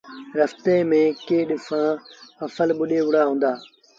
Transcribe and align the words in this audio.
رستي 0.39 0.75
ميݩ 0.89 1.15
ڪيٚ 1.27 1.47
ڏسآݩ 1.49 1.99
ڦسل 2.39 2.69
ٻُڏي 2.77 2.99
وُهڙآ 3.03 3.21
هُݩدآ۔ 3.27 3.51